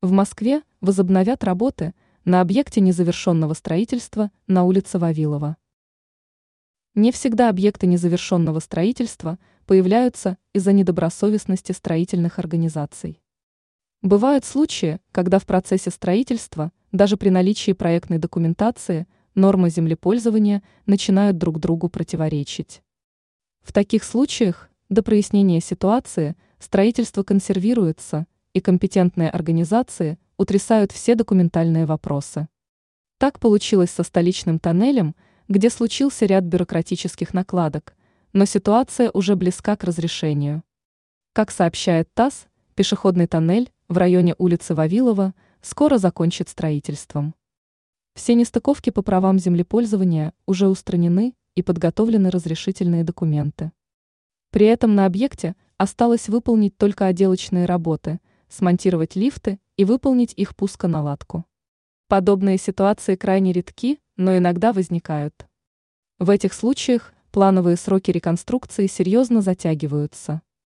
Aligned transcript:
В 0.00 0.12
Москве 0.12 0.62
возобновят 0.80 1.42
работы 1.42 1.92
на 2.24 2.40
объекте 2.40 2.80
незавершенного 2.80 3.54
строительства 3.54 4.30
на 4.46 4.62
улице 4.62 4.96
Вавилова. 5.00 5.56
Не 6.94 7.10
всегда 7.10 7.48
объекты 7.48 7.88
незавершенного 7.88 8.60
строительства 8.60 9.40
появляются 9.66 10.38
из-за 10.52 10.72
недобросовестности 10.72 11.72
строительных 11.72 12.38
организаций. 12.38 13.20
Бывают 14.00 14.44
случаи, 14.44 15.00
когда 15.10 15.40
в 15.40 15.46
процессе 15.46 15.90
строительства, 15.90 16.70
даже 16.92 17.16
при 17.16 17.30
наличии 17.30 17.72
проектной 17.72 18.18
документации, 18.18 19.08
нормы 19.34 19.68
землепользования 19.68 20.62
начинают 20.86 21.38
друг 21.38 21.58
другу 21.58 21.88
противоречить. 21.88 22.84
В 23.62 23.72
таких 23.72 24.04
случаях 24.04 24.70
до 24.88 25.02
прояснения 25.02 25.60
ситуации 25.60 26.36
строительство 26.60 27.24
консервируется, 27.24 28.28
и 28.52 28.60
компетентные 28.60 29.30
организации 29.30 30.18
утрясают 30.36 30.92
все 30.92 31.14
документальные 31.14 31.86
вопросы. 31.86 32.48
Так 33.18 33.40
получилось 33.40 33.90
со 33.90 34.02
столичным 34.02 34.58
тоннелем, 34.58 35.14
где 35.48 35.70
случился 35.70 36.26
ряд 36.26 36.44
бюрократических 36.44 37.34
накладок, 37.34 37.96
но 38.32 38.44
ситуация 38.44 39.10
уже 39.12 39.34
близка 39.34 39.76
к 39.76 39.84
разрешению. 39.84 40.62
Как 41.32 41.50
сообщает 41.50 42.12
ТАСС, 42.14 42.46
пешеходный 42.74 43.26
тоннель 43.26 43.72
в 43.88 43.96
районе 43.96 44.34
улицы 44.38 44.74
Вавилова 44.74 45.34
скоро 45.62 45.98
закончит 45.98 46.48
строительством. 46.48 47.34
Все 48.14 48.34
нестыковки 48.34 48.90
по 48.90 49.02
правам 49.02 49.38
землепользования 49.38 50.32
уже 50.46 50.68
устранены 50.68 51.34
и 51.54 51.62
подготовлены 51.62 52.30
разрешительные 52.30 53.04
документы. 53.04 53.72
При 54.50 54.66
этом 54.66 54.94
на 54.94 55.06
объекте 55.06 55.56
осталось 55.76 56.28
выполнить 56.28 56.76
только 56.76 57.06
отделочные 57.06 57.64
работы, 57.64 58.20
смонтировать 58.48 59.16
лифты 59.16 59.58
и 59.76 59.84
выполнить 59.84 60.32
их 60.34 60.56
пусконаладку. 60.56 61.44
Подобные 62.08 62.58
ситуации 62.58 63.16
крайне 63.16 63.52
редки, 63.52 63.98
но 64.16 64.36
иногда 64.36 64.72
возникают. 64.72 65.46
В 66.18 66.30
этих 66.30 66.52
случаях 66.52 67.12
плановые 67.30 67.76
сроки 67.76 68.10
реконструкции 68.10 68.86
серьезно 68.86 69.42
затягиваются. 69.42 70.42